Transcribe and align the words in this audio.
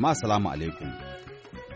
Jama'a 0.00 0.14
salamu 0.14 0.48
alaikum. 0.50 0.88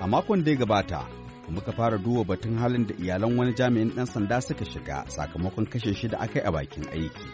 A 0.00 0.06
makon 0.06 0.44
da 0.44 0.50
ya 0.50 0.56
gabata, 0.56 1.04
muka 1.50 1.72
fara 1.72 1.98
duba 1.98 2.24
batun 2.24 2.56
halin 2.58 2.87
da 2.87 2.94
iyalan 2.94 3.37
wani 3.38 3.53
jami'in 3.54 3.90
ɗan 3.94 4.06
sanda 4.06 4.40
suka 4.40 4.64
shiga 4.64 5.04
sakamakon 5.08 5.67
kashe 5.67 5.92
shi 5.94 6.08
da 6.08 6.19
aka 6.19 6.38
yi 6.40 6.45
a 6.46 6.50
bakin 6.53 6.85
aiki. 6.88 7.26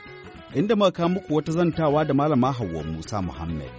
Inda 0.55 0.75
muka 0.77 0.91
kawo 0.91 1.09
muku 1.09 1.35
wata 1.35 1.53
zantawa 1.53 2.05
da 2.05 2.15
malama 2.15 2.53
Hauwa 2.53 2.83
Musa 2.83 3.23
Muhammad, 3.23 3.71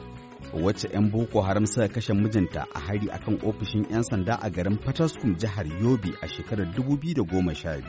wacce 0.53 0.87
'yan 0.93 1.11
Boko 1.11 1.41
Haram 1.41 1.65
suka 1.65 1.87
kashe 1.89 2.13
mijinta 2.13 2.63
a 2.75 2.79
hari 2.79 3.07
akan 3.11 3.39
ofishin 3.43 3.91
'yan 3.91 4.03
sanda 4.03 4.39
a 4.41 4.49
garin 4.49 4.77
Fataskum 4.79 5.35
jihar 5.35 5.67
Yobe 5.67 6.15
a 6.23 6.27
shekarar 6.27 6.65
2012. 6.71 7.83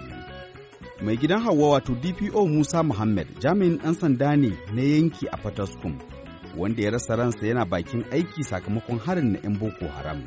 Mai 1.02 1.16
gidan 1.16 1.42
Hauwa 1.46 1.70
wato 1.78 1.94
DPO 1.94 2.48
Musa 2.48 2.82
Muhammad 2.82 3.28
jami'in 3.38 3.78
ɗan 3.78 3.94
sanda 3.94 4.34
ne 4.36 4.50
na 4.74 4.82
yanki 4.82 5.26
a 5.30 5.36
Fataskum. 5.36 6.11
Wanda 6.56 6.82
ya 6.82 6.90
rasa 6.90 7.16
ransa 7.16 7.46
yana 7.46 7.64
bakin 7.64 8.04
aiki 8.12 8.44
sakamakon 8.44 8.98
harin 8.98 9.32
na 9.32 9.38
'yan 9.42 9.58
boko 9.58 9.86
haram 9.88 10.24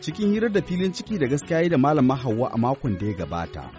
cikin 0.00 0.32
hirar 0.32 0.52
da 0.52 0.62
filin 0.62 0.92
ciki 0.92 1.18
da 1.18 1.26
gaskiya 1.26 1.68
da 1.70 1.78
malama 1.78 2.16
Hauwa 2.16 2.50
a 2.54 2.58
makon 2.58 2.98
da 2.98 3.06
ya 3.06 3.12
gabata 3.14 3.70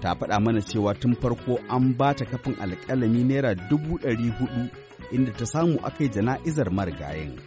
ta 0.00 0.14
faɗa 0.14 0.40
mana 0.40 0.60
cewa 0.60 0.94
tun 0.94 1.14
farko 1.14 1.58
an 1.68 1.94
ba 1.98 2.14
ta 2.14 2.24
kafin 2.24 2.54
alƙalami 2.54 3.24
naira 3.24 3.54
dubu 3.54 3.98
ɗari 3.98 4.30
huɗu 4.38 4.70
inda 5.12 5.32
ta 5.32 5.44
samu 5.46 5.78
aka 5.84 6.04
yi 6.04 6.10
jana'izar 6.10 6.70
marigayen 6.70 7.38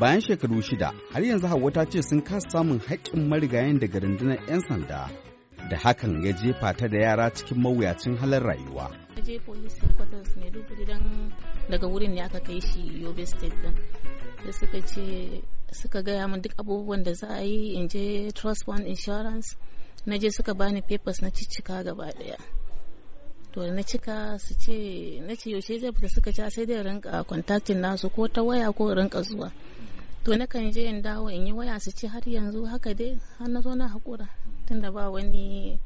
bayan 0.00 0.20
shekaru 0.20 0.62
shida 0.62 0.92
har 1.12 1.22
yanzu 1.24 1.46
Hauwa 1.46 1.70
ta 1.72 1.84
ce 1.84 2.02
sun 2.02 2.20
kasa 2.22 2.48
samun 2.50 2.78
haƙƙin 2.80 3.28
marigayen 3.28 3.78
daga 3.80 4.00
rundunar 4.00 4.38
'yan 4.48 4.60
sanda 4.68 5.10
da 5.70 5.76
hakan 5.76 6.24
ya 6.24 6.32
jefa 6.32 6.72
ta 6.76 6.88
da 6.88 6.98
yara 6.98 7.30
cikin 7.30 7.58
mawuyacin 7.62 8.16
halin 8.16 8.40
rayuwa. 8.42 9.05
Je 9.24 9.40
police 9.40 9.76
headquarters 9.80 10.36
maiduguri 10.36 10.84
don 10.86 11.32
daga 11.70 11.86
wurin 11.86 12.12
ne 12.14 12.20
aka 12.22 12.40
kai 12.40 12.60
shi 12.60 12.80
yobe 13.02 13.26
state 13.26 13.56
din. 13.62 13.74
Da 14.44 14.52
suka 14.52 14.80
ce 14.80 15.42
suka 15.72 16.02
gaya 16.02 16.28
min 16.28 16.40
duk 16.42 16.52
abubuwan 16.58 17.02
da 17.02 17.12
za 17.14 17.26
a 17.28 17.40
yi 17.42 17.74
in 17.74 17.88
je 17.88 18.30
trust 18.32 18.64
fund 18.64 18.86
insurance. 18.86 19.56
Na 20.06 20.16
je 20.18 20.30
suka 20.30 20.54
bani 20.54 20.82
papers 20.82 21.20
na 21.22 21.30
ciccika 21.30 21.82
gaba 21.84 22.12
ɗaya 22.18 22.36
to 23.52 23.72
na 23.72 23.82
cika 23.82 24.38
su 24.38 24.54
ce 24.54 25.20
na 25.26 25.34
ce 25.34 25.50
yaushe 25.50 25.78
zai 25.78 25.92
fita 25.92 26.08
suka 26.08 26.30
ce 26.32 26.50
sai 26.50 26.66
dai 26.66 26.82
rinka 26.82 27.24
contacting 27.24 27.80
nasu 27.80 28.10
ko 28.10 28.28
ta 28.28 28.42
waya 28.42 28.72
ko 28.72 28.92
rinka 28.94 29.22
zuwa. 29.22 29.50
To 30.24 30.36
na 30.36 30.46
kan 30.46 30.70
je 30.72 30.82
in 30.84 31.00
dawo 31.02 31.28
in 31.32 31.46
yi 31.46 31.52
waya 31.52 31.80
su 31.80 31.90
ce 31.90 32.06
har 32.06 32.22
yanzu 32.28 32.64
haka 32.68 32.92
dai 32.94 33.16
har 33.38 33.48
na 33.48 33.60
zo 33.60 33.72
na 33.74 33.88
haƙura. 33.88 34.28
Tunda 34.66 34.92
ba 34.92 35.08
wani 35.10 35.78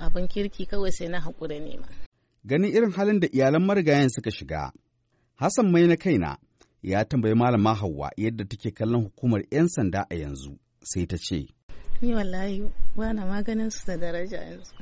abin 0.00 0.28
kirki 0.28 0.66
kawai 0.66 0.90
sai 0.92 1.08
na 1.08 1.20
haƙura 1.20 1.58
nema. 1.60 1.88
Ganin 2.44 2.72
irin 2.74 2.90
halin 2.92 3.20
da 3.20 3.26
iyalan 3.32 3.62
marigayen 3.64 4.08
suka 4.10 4.30
shiga, 4.30 4.72
Hassan 5.36 5.72
mai 5.72 5.86
na 5.86 5.96
kaina 5.96 6.38
ya 6.82 7.04
tambayi 7.04 7.34
malama 7.34 7.74
Hauwa 7.74 8.10
yadda 8.16 8.44
take 8.48 8.70
kallon 8.74 9.02
hukumar 9.04 9.42
'yan 9.50 9.68
sanda 9.68 10.06
a 10.10 10.14
yanzu 10.14 10.58
sai 10.82 11.06
ta 11.06 11.16
ce. 11.16 11.48
Ni 12.02 12.14
wallahi 12.14 12.70
ba 12.96 13.12
na 13.12 13.26
maganin 13.26 13.70
su 13.70 13.86
da 13.86 13.96
daraja 13.96 14.38
yanzu. 14.38 14.74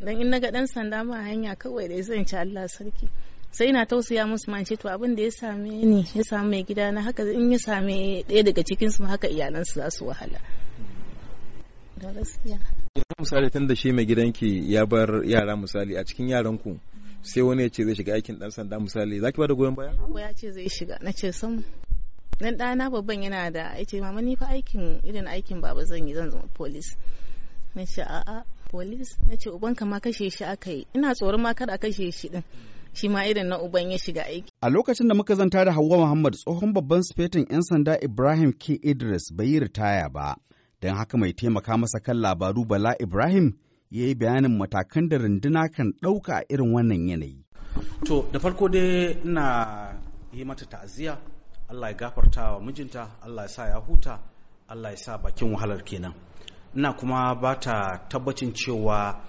Dan 0.00 0.20
in 0.20 0.30
na 0.30 0.38
ga 0.40 0.50
ɗan 0.50 0.66
sanda 0.66 1.04
ma 1.04 1.22
hanya 1.22 1.54
kawai 1.56 1.88
da 1.88 2.02
zan 2.02 2.24
ci 2.26 2.36
Allah 2.36 2.68
sarki. 2.68 3.08
Sai 3.52 3.72
na 3.72 3.84
tausaya 3.86 4.26
musu 4.26 4.50
man 4.50 4.64
ce 4.64 4.76
to 4.76 4.88
abin 4.88 5.14
da 5.16 5.22
ya 5.22 5.30
same 5.30 5.62
ni 5.84 6.02
ya 6.14 6.22
same 6.22 6.50
mai 6.50 6.62
gida 6.64 6.90
na 6.92 7.02
haka 7.02 7.22
in 7.32 7.50
ya 7.52 7.58
same 7.58 8.22
ɗaya 8.28 8.42
daga 8.44 8.62
cikin 8.64 8.90
su 8.90 9.04
haka 9.04 9.28
iyalansu 9.28 9.74
za 9.80 9.90
su 9.90 10.06
wahala. 10.06 10.38
Da 11.98 12.12
gaskiya. 12.12 12.58
Yanzu 12.96 13.14
misali 13.20 13.50
tun 13.50 13.66
da 13.68 13.76
shi 13.76 13.92
mai 13.92 14.06
gidanki 14.06 14.72
ya 14.74 14.86
bar 14.86 15.24
yara 15.24 15.56
misali 15.56 15.96
a 15.96 16.04
cikin 16.04 16.28
yaranku 16.28 16.78
sai 17.22 17.42
wani 17.42 17.62
ya 17.62 17.68
ce 17.70 17.84
zai 17.84 17.94
shiga 17.94 18.14
aikin 18.14 18.38
dan 18.38 18.50
sanda 18.50 18.80
misali 18.80 19.20
zaki 19.20 19.38
ba 19.40 19.46
da 19.46 19.54
goyon 19.54 19.74
baya? 19.74 19.92
Ko 19.96 20.18
ya 20.18 20.32
ce 20.34 20.50
zai 20.52 20.68
shiga. 20.68 20.98
Na 21.02 21.12
ce 21.12 21.32
sam 21.32 21.64
dan 22.40 22.56
ɗana 22.56 22.90
babban 22.90 23.22
yana 23.22 23.50
da 23.52 23.74
ya 23.78 23.84
ce 23.84 24.00
mama 24.00 24.20
ni 24.22 24.36
fa 24.36 24.46
aikin 24.46 25.00
irin 25.04 25.26
aikin 25.26 25.60
baba 25.60 25.84
zan 25.84 26.08
yi 26.08 26.14
zan 26.14 26.30
zama 26.30 26.48
police. 26.54 26.96
Na 27.74 27.84
ce 27.86 28.02
a'a 28.02 28.44
police? 28.70 29.16
Na 29.28 29.36
ce 29.36 29.50
uban 29.50 29.74
ma 29.86 30.00
kashe 30.00 30.30
shi 30.30 30.44
aka 30.44 30.70
yi. 30.70 30.86
Ina 30.94 31.14
tsoron 31.14 31.40
ma 31.40 31.54
kada 31.54 31.72
a 31.74 31.78
kashe 31.78 32.10
shi 32.12 32.28
din. 32.28 32.42
Shi 32.94 33.08
ma 33.08 33.22
irin 33.24 33.48
na 33.48 33.58
uban 33.58 33.90
ya 33.90 33.98
shiga 33.98 34.24
aiki. 34.26 34.50
A 34.62 34.68
lokacin 34.68 35.06
da 35.08 35.14
muka 35.14 35.34
zanta 35.34 35.64
da 35.64 35.72
Hauwa 35.72 35.96
Muhammad 35.98 36.34
tsohon 36.34 36.72
babban 36.74 37.02
sufetin 37.02 37.46
'yan 37.50 37.62
sanda 37.62 37.94
Ibrahim 38.02 38.52
K. 38.52 38.80
Idris 38.82 39.30
bai 39.30 39.46
yi 39.46 39.60
ritaya 39.60 40.08
ba. 40.10 40.34
Don 40.80 40.94
haka 40.96 41.16
mai 41.18 41.32
taimaka 41.32 41.76
masa 41.76 42.00
kan 42.00 42.16
labaru 42.16 42.64
Bala 42.64 42.94
Ibrahim 43.00 43.52
ya 43.90 44.06
yi 44.06 44.14
bayanin 44.14 44.56
matakan 44.58 45.08
da 45.08 45.18
runduna 45.18 45.68
kan 45.68 45.92
ɗauka 46.02 46.32
a 46.36 46.44
irin 46.48 46.72
wannan 46.74 47.08
yanayi. 47.08 47.44
To 48.06 48.26
da 48.32 48.38
farko 48.38 48.68
dai 48.68 49.16
ina 49.24 49.98
yi 50.32 50.44
mata 50.44 50.64
ta'aziyya 50.66 51.18
Allah 51.68 51.90
ya 51.90 51.96
gafarta 51.96 52.52
wa 52.52 52.60
mijinta 52.60 53.08
Allah 53.22 53.42
ya 53.42 53.48
sa 53.48 53.66
ya 53.68 53.80
huta 53.80 54.18
Allah 54.68 54.90
ya 54.90 54.96
sa 54.96 55.18
bakin 55.18 55.52
wahalar 55.52 55.82
kenan 55.84 56.14
ina 56.74 56.92
kuma 56.92 57.34
ba 57.34 57.54
ta 57.60 58.06
tabbacin 58.08 58.52
cewa 58.54 59.20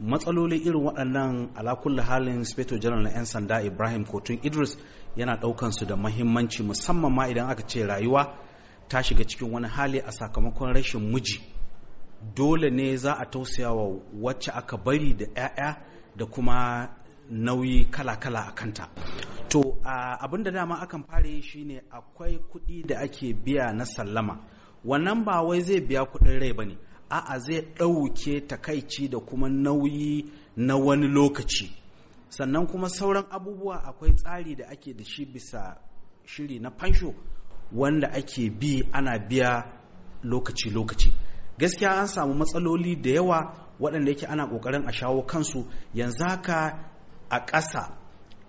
matsaloli 0.00 0.56
irin 0.58 0.82
waɗannan 0.84 1.48
alakulla 1.56 2.02
halin 2.02 2.34
inspector 2.34 2.78
general 2.78 3.02
na 3.02 3.10
'yan 3.10 3.24
sanda 3.26 3.62
ibrahim 3.62 4.04
kotun 4.04 4.38
idris 4.42 4.76
yana 5.16 5.36
ɗaukan 5.40 5.70
su 5.72 5.86
da 5.86 5.96
mahimmanci 5.96 6.62
musamman 6.62 7.12
ma 7.14 7.28
idan 7.28 7.50
aka 7.50 7.62
ce 7.66 7.86
rayuwa 7.86 8.34
ta 8.88 9.02
shiga 9.02 9.24
cikin 9.24 9.52
wani 9.52 9.68
hali 9.68 9.98
a 10.00 10.12
sakamakon 10.12 10.74
rashin 10.74 11.00
miji. 11.12 11.40
Dole 12.34 12.70
ne 12.70 12.96
za 12.96 13.12
a 13.18 13.26
tausaya 13.26 13.70
wa 13.72 14.00
wacce 14.22 14.50
aka 14.54 14.76
bari 14.76 15.14
da 15.14 15.26
'ya'ya 15.26 15.76
da 16.16 16.26
kuma 16.26 16.88
nauyi 17.30 17.84
kala-kala 17.90 18.40
a 18.48 18.52
kanta. 18.54 18.88
To 19.48 19.78
abin 19.84 20.42
da 20.44 20.50
dama 20.50 20.76
akan 20.80 21.04
fara 21.04 21.28
yi 21.28 21.42
shine 21.42 21.82
akwai 21.90 22.38
kuɗi 22.50 22.86
da 22.86 22.98
ake 23.00 23.32
biya 23.34 23.72
na 23.72 23.84
sallama. 23.84 24.44
Wannan 24.84 25.24
ba 25.24 25.42
wai 25.42 25.60
zai 25.60 25.80
biya 25.80 26.04
kuɗin 26.04 26.40
rai 26.40 26.52
ba 26.52 26.64
ne 26.64 26.76
a'a 27.10 27.38
zai 27.38 27.60
ɗauke 27.76 28.46
takaici 28.48 29.08
da 29.08 29.18
kuma 29.20 29.48
nauyi 29.48 30.30
na 30.56 30.76
wani 30.76 31.06
lokaci. 31.08 31.70
Sannan 32.28 32.66
kuma 32.66 32.88
sauran 32.88 33.24
abubuwa 33.30 33.76
akwai 33.84 34.12
tsari 34.14 34.54
da 34.56 34.64
ake 34.68 34.92
da 34.94 35.04
shi 35.04 35.24
bisa 35.24 35.76
shiri 36.24 36.58
na 36.58 36.70
fansho. 36.70 37.14
Wanda 37.72 38.08
ake 38.12 38.50
bi 38.50 38.82
ana 38.92 39.18
biya 39.18 39.64
lokaci-lokaci 40.24 41.12
gaskiya 41.58 41.90
an 42.00 42.06
samu 42.06 42.34
matsaloli 42.34 42.96
da 42.96 43.10
yawa 43.10 43.54
waɗanda 43.80 44.10
yake 44.10 44.26
ana 44.26 44.46
ƙoƙarin 44.46 44.86
a 44.88 44.92
shawo 44.92 45.22
kansu. 45.26 45.66
Yanzu 45.94 46.24
haka 46.28 46.78
a 47.30 47.40
ƙasa 47.46 47.94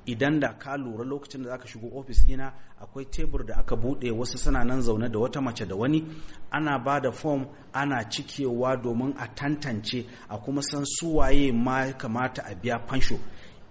idan 0.06 0.40
da 0.40 0.53
ka 0.57 0.75
lura 0.78 1.03
lokacin 1.06 1.44
da 1.44 1.50
zaka 1.50 1.68
shigo 1.68 1.88
ofis 1.94 2.25
ɗina 2.25 2.53
akwai 2.81 3.06
tebur 3.06 3.46
da 3.46 3.56
aka 3.57 3.75
buɗe 3.75 4.12
wasu 4.12 4.38
suna 4.38 4.63
nan 4.63 4.81
zaune 4.81 5.09
da 5.12 5.19
wata 5.19 5.41
mace 5.41 5.66
da 5.66 5.75
wani. 5.75 6.03
Ana 6.51 6.80
ba 6.80 7.00
da 7.00 7.12
fom 7.12 7.46
ana 7.74 8.03
cikewa 8.09 8.75
domin 8.81 9.13
a 9.18 9.28
tantance 9.36 10.06
a 10.30 10.38
kuma 10.40 10.62
san 10.62 10.84
suwaye 10.86 11.51
ma 11.53 11.91
kamata 11.94 12.41
a 12.46 12.56
biya 12.56 12.80
fansho. 12.88 13.19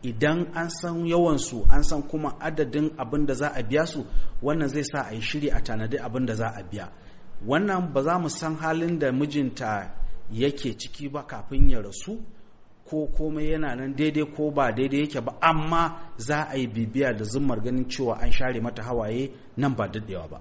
Idan 0.03 0.47
an 0.55 0.71
san 0.71 1.07
yawansu 1.07 1.67
an 1.71 1.83
san 1.83 2.03
kuma 2.03 2.37
adadin 2.41 2.91
abin 2.99 3.27
da 3.27 3.35
za 3.35 3.49
a 3.55 3.63
biya 3.63 3.87
su 3.87 4.05
wannan 4.43 4.69
zai 4.69 4.83
sa 4.85 5.03
a 5.09 5.15
yi 5.15 5.21
shiri 5.21 5.49
a 5.51 5.61
tanadi 5.61 5.99
abin 5.99 6.27
da 6.27 6.35
za 6.35 6.47
a 6.57 6.63
biya. 6.63 6.89
Wannan 7.47 7.93
ba 7.93 8.03
za 8.03 8.19
mu 8.19 8.29
san 8.29 8.57
halin 8.57 8.99
da 8.99 9.13
mijinta 9.13 9.95
yake 10.31 10.75
ciki 10.79 11.09
ba 11.09 11.23
kafin 11.27 11.71
ya 11.71 11.81
rasu 11.83 12.21
ko 12.91 13.07
komai 13.07 13.51
yana 13.51 13.75
nan 13.77 13.95
daidai 13.97 14.25
ko 14.37 14.51
ba 14.51 14.73
daidai 14.73 15.01
yake 15.01 15.21
ba 15.21 15.33
amma 15.41 16.13
za 16.17 16.45
a 16.49 16.57
yi 16.57 16.67
bibiya 16.67 17.13
da 17.17 17.25
zummar 17.25 17.61
ganin 17.63 17.89
cewa 17.89 18.15
an 18.21 18.31
share 18.33 18.61
mata 18.61 18.83
hawaye 18.83 19.31
nan 19.57 19.75
ba 19.77 19.89
daɗewa 19.89 20.29
ba. 20.31 20.41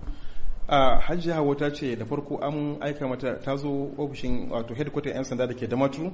A 0.69 0.99
hajji 0.99 1.31
hawa 1.31 1.55
ta 1.55 1.69
ce 1.73 1.95
da 1.95 2.05
farko 2.05 2.37
an 2.41 2.77
aika 2.81 3.07
mata 3.07 3.39
ta 3.39 3.55
zo 3.55 3.69
ofishin 3.97 4.49
wato 4.51 4.73
headquarter 4.75 5.13
'yan 5.13 5.23
sanda 5.23 5.47
da 5.47 5.53
ke 5.53 5.67
damatu 5.67 6.11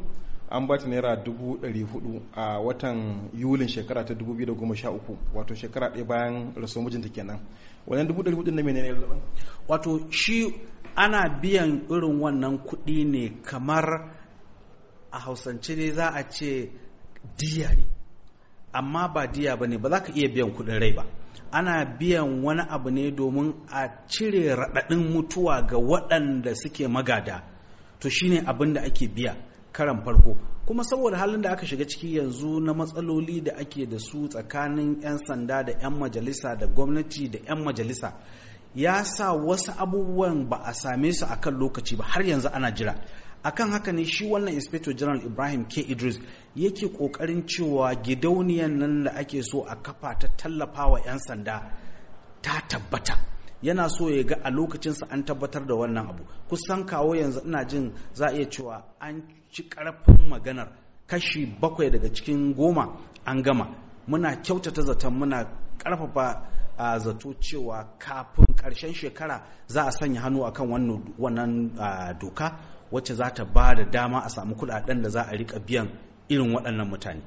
an 0.54 0.68
ba 0.68 0.78
ta 0.78 0.88
naira 0.88 1.16
dubu 1.16 1.58
ɗari 1.62 1.82
huɗu 1.82 2.22
a 2.36 2.60
watan 2.62 3.30
yulin 3.34 3.68
shekara 3.68 4.04
ta 4.06 4.14
dubu 4.14 4.34
biyu 4.36 4.46
da 4.46 4.54
goma 4.54 4.76
sha 4.76 4.92
uku 4.92 5.18
wato 5.34 5.56
shekara 5.56 5.90
ɗaya 5.90 6.06
bayan 6.06 6.54
rasuwar 6.56 6.86
mijinta 6.86 7.10
kenan. 7.10 7.40
Wannan 7.88 8.08
dubu 8.08 8.22
ɗari 8.24 8.36
huɗu 8.38 8.52
na 8.54 8.62
menene 8.64 8.92
ne 8.94 9.22
wato 9.68 10.00
shi 10.12 10.54
ana 10.96 11.28
biyan 11.42 11.88
irin 11.90 12.20
wannan 12.22 12.58
kuɗi 12.68 13.06
ne 13.06 13.30
kamar 13.42 13.86
a 15.12 15.20
hausance 15.20 15.76
ne 15.76 15.92
za 15.92 16.08
a 16.14 16.24
ce 16.30 16.70
diya 17.38 17.74
ne 17.76 17.84
amma 18.74 19.08
ba 19.14 19.26
diya 19.28 19.58
ba 19.58 19.66
ne 19.68 19.78
ba 19.78 19.90
za 19.90 20.02
ka 20.04 20.12
iya 20.14 20.30
biyan 20.30 20.54
kuɗin 20.54 20.80
rai 20.80 20.94
ba. 20.94 21.04
Ana 21.52 21.86
biyan 21.98 22.44
wani 22.44 22.62
abu 22.70 22.92
ne 22.92 23.12
domin 23.12 23.54
a 23.72 24.06
cire 24.08 24.54
raɗaɗin 24.56 25.02
mutuwa 25.14 25.62
ga 25.68 25.78
waɗanda 25.78 26.54
suke 26.56 26.88
magada. 26.88 27.42
To 28.00 28.10
shine 28.10 28.44
abin 28.46 28.74
da 28.74 28.82
ake 28.82 29.08
biya. 29.08 29.34
Karan 29.74 30.04
farko. 30.06 30.38
Kuma 30.66 30.84
saboda 30.84 31.18
halin 31.18 31.42
da 31.42 31.52
aka 31.52 31.66
shiga 31.66 31.86
ciki 31.86 32.16
yanzu 32.18 32.60
na 32.62 32.74
matsaloli 32.74 33.42
da 33.44 33.52
ake 33.58 33.86
da 33.86 34.00
su 34.00 34.28
tsakanin 34.30 35.02
'yan 35.02 35.18
sanda 35.28 35.64
da 35.64 35.72
'yan 35.82 35.94
majalisa 36.00 36.56
da 36.60 36.68
gwamnati 36.68 37.28
da 37.30 37.40
'yan 37.48 37.64
majalisa 37.64 38.14
ya 38.76 39.04
sa 39.04 39.34
wasu 39.34 39.72
abubuwan 39.78 40.50
ba 40.50 40.58
a 40.66 40.74
same 40.74 41.12
su 41.12 41.26
a 41.26 41.36
kan 41.42 41.54
lokaci 41.60 41.96
ba 41.98 42.06
har 42.06 42.24
yanzu 42.26 42.50
ana 42.54 42.72
jira. 42.72 42.96
Akan 43.44 43.72
haka 43.72 43.92
ne 43.92 44.06
shi 44.06 44.26
wannan 44.26 44.54
inspector 44.54 44.94
general 44.94 45.22
ibrahim 45.26 45.66
k. 45.66 45.82
Idris 45.82 46.20
yake 46.56 46.88
ƙoƙarin 46.88 47.44
cewa 47.46 47.96
gidauniyan 47.96 48.78
nan 48.80 49.04
da 49.04 49.12
ake 49.20 49.44
so 49.44 49.64
a 49.68 49.76
kafa 49.76 50.16
ta 50.20 50.28
tallafa 50.38 50.88
wa 50.92 51.00
'yan 51.06 51.20
sanda 51.20 51.76
ta 52.42 52.62
tabbata. 52.70 53.33
Yana 53.64 53.90
so 53.90 54.10
ya 54.10 54.24
ga 54.24 54.36
a 54.44 54.52
lokacinsa 54.52 55.08
an 55.10 55.24
tabbatar 55.24 55.66
da 55.68 55.74
wannan 55.76 56.10
abu. 56.10 56.24
Kusan 56.50 56.86
kawo 56.86 57.16
yanzu 57.16 57.42
ina 57.46 57.66
jin 57.66 57.94
za 58.14 58.28
a 58.28 58.32
iya 58.34 58.46
cewa 58.46 58.84
an 59.00 59.24
ci 59.52 59.64
ƙarfin 59.70 60.28
maganar 60.30 60.68
kashi 61.08 61.46
bakwai 61.46 61.90
daga 61.92 62.10
cikin 62.10 62.54
goma 62.56 63.00
an 63.26 63.42
gama. 63.42 63.76
Muna 64.08 64.36
kyautata 64.42 64.82
zaton 64.82 65.14
muna 65.14 65.48
ƙarfafa 65.78 66.42
a 66.78 67.00
zato 67.00 67.34
cewa 67.40 67.88
kafin 68.00 68.46
ƙarshen 68.56 68.94
shekara 68.94 69.42
za 69.68 69.84
a 69.88 69.92
sanya 69.92 70.22
hannu 70.22 70.44
akan 70.46 71.14
wannan 71.18 72.20
doka 72.20 72.60
wacce 72.92 73.16
za 73.16 73.30
ta 73.34 73.46
ba 73.46 73.74
da 73.76 73.84
dama 73.84 74.20
a 74.26 74.30
samu 74.30 74.56
kuɗaɗen 74.56 75.02
da 75.04 75.10
za 75.10 75.22
a 75.24 75.36
riƙa 75.38 75.60
biyan 75.66 75.88
irin 76.30 76.54
waɗannan 76.54 76.90
mutane. 76.90 77.22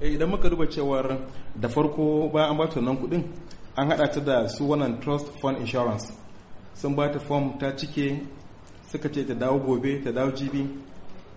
Idan 0.00 0.30
muka 0.30 0.48
duba 0.50 0.66
cewar 0.66 1.18
da 1.54 1.68
farko 1.68 2.28
bayan 2.32 2.50
an 2.50 2.56
bata 2.58 2.80
nan 2.80 2.96
kuɗin 2.96 3.22
an 3.76 3.88
hada 3.90 4.08
ta 4.10 4.20
da 4.20 4.48
su 4.48 4.64
wannan 4.68 5.00
trust 5.00 5.26
fund 5.40 5.58
insurance. 5.58 6.12
Sun 6.74 6.94
bata 6.94 7.18
form 7.20 7.58
ta 7.58 7.72
cike 7.76 8.26
suka 8.90 9.08
ce 9.08 9.24
ta 9.26 9.34
dawo 9.34 9.58
gobe 9.58 10.02
ta 10.04 10.10
dawo 10.12 10.30
jibi. 10.32 10.68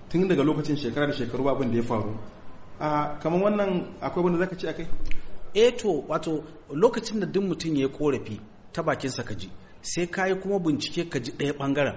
Tun 0.10 0.28
daga 0.28 0.44
lokacin 0.44 0.76
shekara 0.76 1.08
da 1.08 1.14
shekaru 1.14 1.50
abin 1.50 1.72
da 1.72 1.78
ya 1.78 1.84
faru. 1.84 2.18
A 2.80 3.18
kamar 3.20 3.42
wannan 3.42 3.96
akwai 4.02 4.24
wanda 4.24 4.40
zaka 4.40 4.56
ce 4.58 4.68
akai 4.70 4.88
eh 5.54 5.72
to 5.78 6.04
wato 6.08 6.44
lokacin 6.74 7.20
da 7.20 7.26
duk 7.26 7.44
mutum 7.44 7.76
ya 7.76 7.88
korafi 7.88 8.40
ta 8.74 8.84
bakinsa 8.84 9.24
ka 9.24 9.34
ji 9.34 9.50
sai 9.82 10.08
ka 10.08 10.26
yi 10.28 10.36
kuma 10.36 10.60
bincike 10.60 11.10
ka 11.10 11.20
ji 11.20 11.32
ɗaya 11.32 11.54
ɓangaren. 11.54 11.96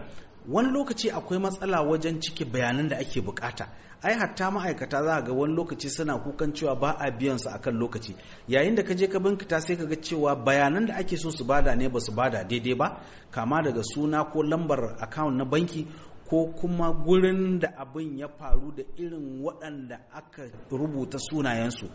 Wani 0.48 0.68
lokaci 0.70 1.10
akwai 1.10 1.38
matsala 1.38 1.82
wajen 1.82 2.20
cike 2.20 2.44
bayanan 2.44 2.88
da 2.88 2.96
ake 2.98 3.20
buƙata. 3.20 3.66
Ai 4.02 4.14
hatta 4.14 4.50
ma'aikata 4.50 5.02
za 5.04 5.22
ga 5.22 5.32
wani 5.32 5.54
lokaci 5.54 5.88
suna 5.90 6.18
kukan 6.18 6.52
cewa 6.54 6.74
ba 6.80 6.90
a 6.98 7.10
biyan 7.10 7.38
su 7.38 7.48
akan 7.50 7.74
lokaci. 7.78 8.14
Yayin 8.48 8.74
da 8.74 8.82
ka 8.84 8.94
je 8.94 9.06
ka 9.08 9.18
binkita 9.18 9.60
sai 9.60 9.76
ka 9.76 9.84
ga 9.86 9.96
cewa 9.96 10.36
bayanan 10.36 10.86
da 10.86 10.94
ake 10.96 11.16
so 11.16 11.30
su 11.30 11.44
ba 11.44 11.62
da 11.62 11.74
ne 11.74 11.88
ba 11.88 11.98
su 12.00 12.12
ba 12.12 12.30
da 12.30 12.44
daidai 12.44 12.74
ba. 12.74 13.02
Kama 13.30 13.62
daga 13.62 13.82
suna 13.82 14.24
ko 14.24 14.42
lambar 14.42 14.96
account 15.02 15.36
na 15.36 15.44
banki 15.44 15.86
ko 16.30 16.52
kuma 16.60 16.92
gurin 16.92 17.58
da 17.58 17.68
abin 17.76 18.18
ya 18.18 18.28
faru 18.28 18.70
da 18.76 18.82
irin 18.96 19.42
waɗanda 19.42 19.98
aka 20.12 20.42
rubuta 20.70 21.18
sunayensu. 21.18 21.90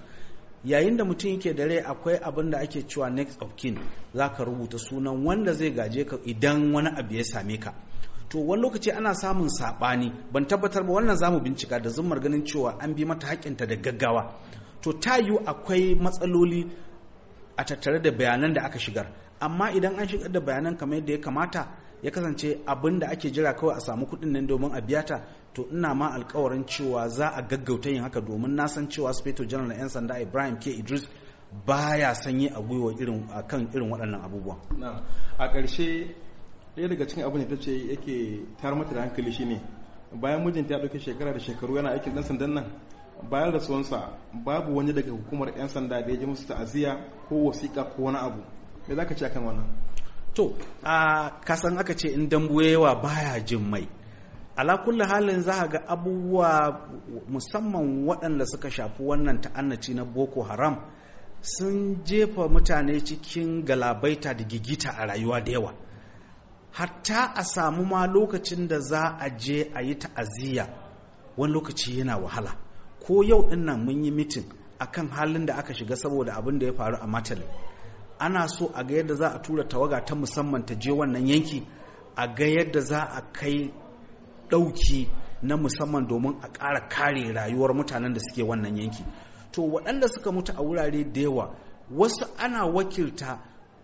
Yayin 0.66 0.98
da 0.98 1.06
mutum 1.06 1.31
yake 1.31 1.54
da 1.56 1.66
rai 1.68 1.80
akwai 1.80 2.18
abin 2.19 2.50
da 2.51 2.57
ake 2.60 2.84
cewa 2.88 3.10
next 3.10 3.42
of 3.42 3.56
kin. 3.56 3.80
Za 4.13 4.30
ka 4.30 4.44
rubuta 4.44 4.78
sunan 4.78 5.24
wanda 5.24 5.54
zai 5.54 5.72
gaje 5.72 6.04
ka 6.06 6.18
idan 6.25 6.74
wani 6.74 6.89
abu 6.98 7.16
ya 7.16 7.24
same 7.24 7.57
ka. 7.57 7.74
To 8.30 8.38
wani 8.40 8.62
lokaci 8.62 8.92
ana 8.92 9.14
samun 9.14 9.48
saɓani. 9.50 10.12
Ban 10.31 10.46
tabbatar 10.48 10.84
ba 10.86 10.94
wannan 10.94 11.16
za 11.16 11.30
mu 11.31 11.40
bincika 11.40 11.80
da 11.80 11.90
zummar 11.90 12.20
ganin 12.20 12.44
cewa 12.46 12.78
an 12.80 12.94
bi 12.96 13.06
mata 13.06 13.28
haƙƙinta 13.28 13.66
da 13.68 13.75
gaggawa. 13.75 14.34
To 14.81 14.94
ta 15.00 15.18
yiwu 15.18 15.40
akwai 15.46 15.96
matsaloli 15.96 16.70
a 17.58 17.64
tattare 17.64 18.02
da 18.02 18.12
bayanan 18.12 18.54
da 18.54 18.62
aka 18.66 18.80
shigar. 18.80 19.08
Amma 19.42 19.72
idan 19.72 20.00
an 20.00 20.08
shigar 20.08 20.31
da 20.31 20.40
bayanan 20.40 20.78
kamar 20.78 20.98
yadda 21.00 21.12
ya 21.14 21.18
kamata 21.20 21.68
ya 22.04 22.12
kasance 22.12 22.60
abin 22.66 23.00
da 23.00 23.08
ake 23.10 23.31
jira 23.31 23.54
kawai 23.56 23.75
a 23.78 23.80
samu 23.80 24.06
kuɗin 24.06 24.31
nan 24.31 24.48
domin 24.48 24.72
a 24.74 24.81
biya 24.81 25.04
ta 25.06 25.22
to 25.54 25.64
ina 25.72 25.94
ma 25.96 26.10
alkawarin 26.14 26.66
cewa 26.66 27.08
za 27.10 27.28
a 27.36 27.42
gaggauta 27.42 27.90
yin 27.90 28.02
haka 28.04 28.22
domin 28.22 28.56
na 28.56 28.68
san 28.68 28.88
cewa 28.90 29.14
speto 29.14 29.46
general 29.46 29.72
'yan 29.78 29.90
sanda 29.90 30.20
ibrahim 30.22 30.58
k. 30.60 30.72
Idris 30.72 31.08
baya 31.66 32.14
sanyi 32.16 32.48
a 32.50 32.60
gwiwa 32.62 32.94
irin 33.00 33.28
kan 33.48 33.70
irin 33.74 33.90
waɗannan 33.92 34.22
abubuwan 34.25 34.58
a 35.38 35.48
ƙarshe 35.48 36.16
ɗaya 36.75 36.88
daga 36.90 37.06
cikin 37.08 37.24
abin 37.25 37.42
da 37.48 37.56
ta 37.56 37.62
ce 37.62 37.72
yake 37.72 38.46
tar 38.62 38.75
mata 38.75 38.94
da 38.96 39.02
hankali 39.02 39.31
shine 39.31 39.62
bayan 40.22 40.44
mijinta 40.46 40.74
ya 40.74 40.80
ɗauki 40.80 41.00
shekara 41.00 41.34
da 41.34 41.40
shekaru 41.40 41.75
yana 41.75 41.90
aikin 41.92 42.14
ɗan 42.14 42.24
sandan 42.24 42.54
nan 42.54 42.66
bayan 43.30 43.52
rasuwansa 43.54 44.10
babu 44.46 44.75
wani 44.78 44.94
daga 44.94 45.12
hukumar 45.12 45.54
'yan 45.58 45.68
sanda 45.70 46.02
da 46.02 46.12
ya 46.12 46.18
ji 46.20 46.25
musu 46.25 46.48
ta'aziyya 46.48 46.98
ko 47.30 47.36
wasiƙa 47.36 47.84
ko 47.96 48.04
wani 48.04 48.18
abu. 48.18 48.42
Me 48.88 48.96
za 48.96 49.06
ka 49.06 49.16
ce 49.16 49.25
akan 49.25 49.44
wannan? 49.46 49.68
To 50.36 50.56
a 50.84 51.30
kasan 51.46 51.78
aka 51.78 51.94
ce 51.96 52.10
in 52.10 52.28
dambu 52.30 52.62
yawa 52.62 52.96
baya 53.02 53.40
jin 53.46 53.62
mai. 53.70 53.88
Ala 54.58 54.78
kulli 54.84 55.04
halin 55.06 55.42
za 55.42 55.68
ga 55.68 55.80
abubuwa 55.88 56.81
musamman 57.30 58.06
waɗanda 58.08 58.46
suka 58.46 58.70
shafi 58.70 59.04
wannan 59.04 59.42
ta'annaci 59.42 59.94
na 59.96 60.04
boko 60.06 60.44
haram 60.44 60.78
sun 61.42 62.04
jefa 62.06 62.48
mutane 62.50 63.00
cikin 63.04 63.64
galabaita 63.66 64.34
da 64.34 64.44
gigita 64.44 64.90
a 64.98 65.06
rayuwa 65.06 65.42
da 65.42 65.52
yawa. 65.52 65.74
Hatta 66.78 67.22
a 67.36 67.44
samu 67.44 67.86
ma 67.86 68.06
lokacin 68.08 68.68
da 68.68 68.80
za 68.80 69.04
a 69.20 69.28
je 69.44 69.58
a 69.74 69.81
yi 69.88 69.96
ta'aziyya 69.96 70.66
wani 71.38 71.54
lokaci 71.54 72.00
yana 72.00 72.18
wahala. 72.18 72.52
Ko 73.06 73.22
yau 73.24 73.42
ɗin 73.50 73.64
nan 73.66 73.86
mun 73.86 74.04
yi 74.04 74.12
mitin 74.12 74.44
akan 74.80 75.08
halin 75.10 75.46
da 75.46 75.54
aka 75.58 75.74
shiga 75.74 75.96
saboda 75.96 76.34
abin 76.36 76.60
da 76.60 76.66
ya 76.68 76.74
faru 76.74 76.98
a 77.02 77.08
matali 77.08 77.44
ana 78.20 78.48
so 78.48 78.72
a 78.75 78.84
ga 78.84 78.96
yadda 78.96 79.16
za 79.16 79.28
a 79.36 79.40
tura 79.42 79.64
tawaga 79.72 80.06
ta 80.06 80.16
musamman 80.16 80.66
ta 80.68 80.74
je 80.75 80.92
wannan 80.92 81.28
yanki 81.28 81.60
a 82.16 82.28
ga 82.38 82.46
yadda 82.46 82.81
za 82.81 83.00
a 83.12 83.22
kai 83.38 83.72
ɗauki 84.50 85.08
na 85.42 85.56
musamman 85.58 86.08
domin 86.08 86.36
a 86.42 86.48
ƙara 86.48 86.88
kare 86.90 87.34
rayuwar 87.34 87.74
mutanen 87.75 88.14
da 88.14 88.20
suke 88.20 88.44
wannan 88.48 88.78
yanki. 88.78 89.04
To 89.52 89.62
waɗanda 89.62 90.08
suka 90.14 90.31
mutu 90.31 90.52
a 90.58 90.62
wurare 90.64 91.04
da 91.14 91.22
yawa 91.22 91.56
wasu 91.92 92.25
ana 92.38 92.66
wakilta 92.66 93.40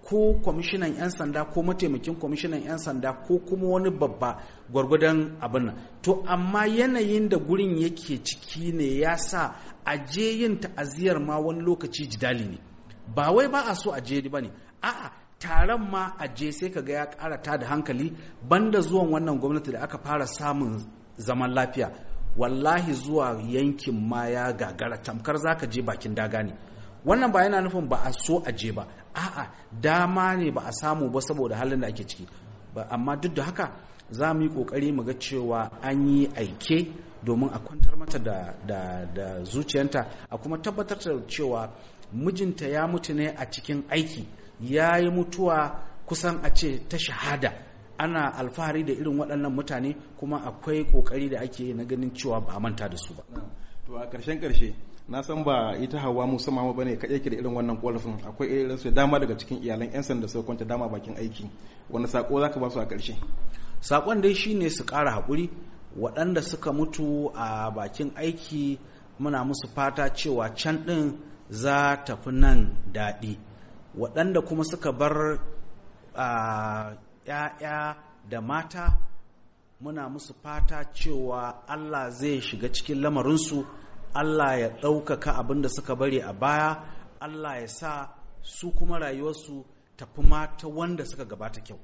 ko 0.10 0.34
kwamishinan 0.42 0.96
'yan 0.98 1.10
sanda 1.14 1.46
ko 1.46 1.62
mataimakin 1.64 2.16
kwamishinan 2.18 2.64
'yan 2.66 2.78
sanda 2.82 3.14
ko 3.14 3.38
kuma 3.46 3.68
wani 3.70 3.90
babba 3.92 4.42
gwargwadon 4.72 5.38
abin 5.42 5.66
nan. 5.66 5.76
To 6.02 6.24
amma 6.26 6.66
yanayin 6.66 7.30
da 7.30 7.38
gurin 7.38 7.78
yake 7.78 8.18
ciki 8.24 8.72
ne 8.74 8.88
ya 9.02 9.16
sa 9.18 9.56
a 9.86 9.98
je 10.06 10.26
yin 10.42 10.58
ta'aziyar 10.60 11.20
ma 11.22 11.38
wani 11.38 11.62
lokaci 11.62 12.10
jidali 12.10 12.46
ne. 12.50 12.58
Ba 13.16 13.32
wai 13.32 13.48
ba 13.48 13.62
a 13.70 13.76
so 13.76 13.92
a 13.94 14.02
je 14.02 14.22
ba 14.30 14.42
ne. 14.42 14.50
A'a 14.82 15.12
taron 15.40 15.84
ma 15.92 16.04
a 16.18 16.26
je 16.36 16.52
sai 16.52 16.70
ka 16.70 16.82
ga 16.82 16.94
ya 16.94 17.06
ƙara 17.06 17.38
ta 17.44 17.58
da 17.58 17.68
hankali 17.68 18.12
banda 18.50 18.82
zuwan 18.82 19.10
wannan 19.12 19.40
gwamnati 19.40 19.72
da 19.72 19.80
aka 19.82 19.98
fara 20.04 20.26
samun 20.26 20.82
zaman 21.18 21.54
lafiya. 21.54 21.88
Wallahi 22.38 22.94
zuwa 22.94 23.38
yankin 23.46 24.08
ma 24.10 24.26
ya 24.28 24.52
gagara 24.54 24.98
tamkar 24.98 25.38
za 25.38 25.56
ka 25.56 25.68
je 25.68 25.82
bakin 25.82 26.16
daga 26.16 26.44
ne. 26.44 26.54
Wannan 27.06 27.32
ba 27.32 27.44
yana 27.44 27.62
nufin 27.62 27.88
ba 27.90 27.98
a 28.04 28.12
so 28.14 28.42
a 28.46 28.52
je 28.52 28.72
ba. 28.72 28.88
A'a 29.16 29.48
dama 29.82 30.36
ne 30.36 30.52
ba 30.52 30.62
a 30.68 30.72
samu 30.72 31.10
ba 31.10 31.20
saboda 31.22 31.56
halin 31.56 31.80
da 31.82 31.88
ake 31.88 32.04
ciki. 32.08 32.28
Ba 32.74 32.88
amma 32.92 33.16
duk 33.16 33.34
da 33.34 33.44
haka 33.44 33.72
za 34.12 34.34
mu 34.34 34.42
yi 34.44 34.50
ƙoƙari 34.50 34.92
mu 34.94 35.04
ga 35.04 35.14
cewa 35.14 35.70
an 35.82 36.08
yi 36.08 36.28
aike 36.36 36.94
domin 37.24 37.50
a 37.54 37.60
kwantar 37.60 37.96
mata 37.98 38.20
da, 38.20 38.54
da, 38.66 39.06
da 39.14 39.44
zuciyanta 39.44 40.08
a 40.30 40.38
kuma 40.38 40.58
tabbatar 40.58 40.98
da 40.98 41.22
cewa 41.28 41.70
mijinta 42.14 42.68
ya 42.68 42.88
mutu 42.88 43.14
ne 43.14 43.28
a 43.28 43.46
cikin 43.50 43.84
aiki. 43.90 44.28
Ya 44.62 44.98
yi 44.98 45.10
mutuwa 45.10 45.84
kusan 46.06 46.40
a 46.44 46.50
ce 46.54 46.80
ta 46.88 46.98
shahada. 46.98 47.54
Ana 47.98 48.32
alfahari 48.34 48.84
da 48.84 48.94
irin 48.94 49.18
waɗannan 49.20 49.54
mutane 49.54 49.96
kuma 50.18 50.38
akwai 50.44 50.84
ƙoƙari 50.86 51.30
da 51.30 51.40
ake 51.42 51.74
na 51.74 51.84
ganin 51.84 52.12
cewa 52.14 52.40
ba 52.42 52.54
a 52.56 52.60
manta 52.60 52.88
da 52.90 52.98
su 52.98 53.14
ba. 53.14 53.24
To 53.86 53.96
a 53.98 54.08
ƙarshen 54.10 54.40
ƙarshe 54.40 54.74
na 55.10 55.22
san 55.24 55.44
ba 55.44 55.76
ita 55.82 56.00
hawa 56.00 56.28
musa 56.28 56.52
mama 56.52 56.74
ba 56.74 56.84
ne 56.86 56.96
kaɗai 56.96 57.20
ke 57.24 57.30
da 57.30 57.38
irin 57.38 57.54
wannan 57.56 57.82
ƙorafin. 57.82 58.22
Akwai 58.28 58.48
irin 58.50 58.78
su 58.78 58.92
dama 58.92 59.20
daga 59.20 59.36
cikin 59.38 59.58
iyalan 59.64 59.92
'yan 59.92 60.04
sanda 60.04 60.28
suka 60.28 60.46
kwanta 60.46 60.66
dama 60.66 60.88
bakin 60.88 61.16
aiki. 61.18 61.50
Wanda 61.90 62.08
sako 62.08 62.40
za 62.42 62.50
ka 62.50 62.60
ba 62.60 62.70
su 62.70 62.80
a 62.80 62.86
ƙarshe? 62.86 63.16
Sakon 63.82 64.22
dai 64.22 64.34
shine 64.36 64.70
su 64.70 64.84
ƙara 64.86 65.12
haƙuri. 65.12 65.50
Waɗanda 65.98 66.42
suka 66.44 66.72
mutu 66.72 67.32
a 67.36 67.72
bakin 67.72 68.12
aiki 68.16 68.78
muna 69.20 69.44
musu 69.44 69.68
fata 69.74 70.10
cewa 70.14 70.54
can 70.56 70.78
ɗin 70.86 71.18
za 71.50 71.96
ta 72.06 72.16
fi 72.16 72.32
nan 72.32 72.78
daɗi. 72.94 73.38
Waɗanda 73.98 74.46
kuma 74.46 74.64
suka 74.64 74.92
bar 74.92 75.40
‘ya'ya 77.26 77.96
da 78.30 78.42
mata 78.42 78.98
muna 79.82 80.08
musu 80.10 80.34
fata 80.44 80.84
cewa 80.94 81.64
Allah 81.68 82.12
zai 82.12 82.40
shiga 82.42 82.70
cikin 82.70 83.02
lamarinsu. 83.02 83.66
Allah 84.14 84.60
ya 84.60 84.70
ɗaukaka 84.82 85.32
abin 85.36 85.62
da 85.62 85.70
suka 85.70 85.96
bari 85.96 86.20
a 86.22 86.34
baya 86.34 86.84
Allah 87.22 87.62
ya 87.62 87.68
sa 87.68 88.10
su 88.42 88.72
kuma 88.72 89.00
rayuwarsu 89.00 89.66
tafi 89.98 90.22
mata 90.22 90.68
wanda 90.68 91.06
suka 91.06 91.26
gabata 91.26 91.62
kyau. 91.62 91.80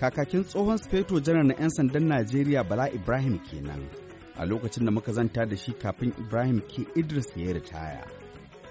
Kakakin 0.00 0.44
tsohon 0.44 0.76
sufeto 0.78 1.20
janar 1.20 1.44
na 1.44 1.54
'yan 1.58 1.70
sandan 1.70 2.06
najeriya 2.08 2.62
bala 2.68 2.88
ibrahim 2.92 3.38
kenan 3.50 3.88
a 4.36 4.44
lokacin 4.46 4.84
da 4.84 4.90
muka 4.90 5.12
zanta 5.12 5.46
da 5.46 5.56
shi 5.56 5.72
kafin 5.72 6.12
ibrahim 6.18 6.60
ke 6.60 6.86
idris 6.94 7.32
ya 7.36 7.52
ritaya. 7.52 8.04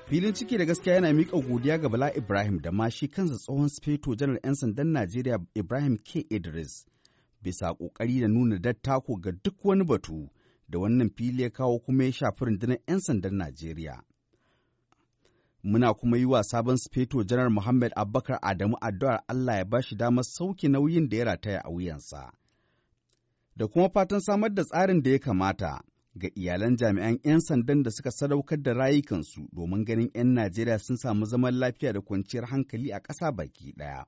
Filin 0.07 0.33
ciki 0.33 0.57
da 0.57 0.65
gaskiya 0.65 0.95
yana 0.95 1.13
miƙa 1.13 1.41
godiya 1.47 1.77
ga 1.77 1.89
bala 1.89 2.11
ibrahim 2.15 2.61
da 2.61 2.71
ma 2.71 2.89
shi 2.89 3.07
kansa 3.07 3.35
tsohon 3.37 3.69
sufeto 3.69 4.15
janar 4.15 4.39
'yan 4.43 4.55
sandan 4.55 4.87
najeriya 4.91 5.39
ibrahim 5.55 5.97
k 5.97 6.25
idris 6.29 6.85
bisa 7.41 7.73
ƙoƙari 7.73 8.21
da 8.21 8.27
nuna 8.27 8.59
dattako 8.59 9.15
ga 9.21 9.31
duk 9.31 9.65
wani 9.65 9.83
batu 9.83 10.29
da 10.69 10.79
wannan 10.79 11.09
fili 11.15 11.43
ya 11.43 11.49
kawo 11.49 11.79
kuma 11.79 12.03
ya 12.03 12.11
shafi 12.11 12.45
rundunar 12.45 12.77
'yan 12.87 12.99
sandan 12.99 13.33
najeriya 13.37 14.03
muna 15.65 15.93
kuma 15.93 16.17
yi 16.17 16.25
wa 16.25 16.43
sabon 16.43 16.77
sufeto 16.77 17.23
janar 17.23 17.49
Muhammad 17.49 17.91
Abubakar 17.95 18.39
Adamu 18.41 18.77
addu'ar 18.81 19.23
Allah 19.27 19.57
ya 19.57 19.65
ba 19.65 19.81
shi 19.81 19.95
damar 19.95 20.23
sauke 20.23 20.67
nauyin 20.67 21.09
da 21.09 21.17
ya 21.17 21.25
rataya 21.25 21.61
a 21.65 21.69
wuyansa. 21.69 22.31
Da 23.55 23.67
kuma 23.67 23.89
fatan 23.89 24.19
samar 24.21 24.53
da 24.53 24.63
tsarin 24.63 25.01
da 25.03 25.09
ya 25.11 25.19
kamata 25.19 25.81
ga 26.15 26.29
iyalan 26.35 26.77
jami'an 26.77 27.19
'yan 27.23 27.39
sandan 27.39 27.83
da 27.83 27.91
suka 27.91 28.11
sadaukar 28.11 28.61
da 28.65 28.73
rayukansu 28.73 29.47
domin 29.55 29.85
ganin 29.85 30.11
'yan 30.15 30.33
Najeriya 30.35 30.79
sun 30.79 30.95
samu 30.97 31.25
zaman 31.25 31.59
lafiya 31.59 31.93
da 31.93 32.01
kwanciyar 32.01 32.45
hankali 32.47 32.91
a 32.93 32.99
ƙasa 32.99 33.31
baki 33.31 33.73
ɗaya. 33.77 34.05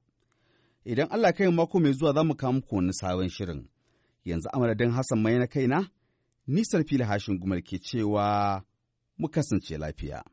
Idan 0.85 1.07
Allah 1.11 1.33
kai 1.33 1.47
mako 1.51 1.79
mai 1.79 1.93
zuwa 1.93 2.13
za 2.13 2.23
mu 2.23 2.35
kawo 2.35 2.53
muku 2.53 2.75
wani 2.75 2.93
sabon 2.93 3.29
shirin. 3.29 3.67
Yanzu 4.25 4.49
amadadin 4.53 4.91
Hassan 4.91 5.19
mai 5.21 5.37
na 5.37 5.47
kaina, 5.47 5.89
nisar 6.47 6.83
fili 6.87 7.03
hashin 7.03 7.39
gumal 7.39 7.61
ke 7.61 7.77
cewa 7.79 8.63
mu 9.17 9.27
kasance 9.27 9.77
lafiya. 9.77 10.23